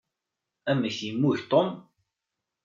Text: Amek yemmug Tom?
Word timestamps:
Amek 0.71 0.97
yemmug 1.05 1.37
Tom? 1.49 1.69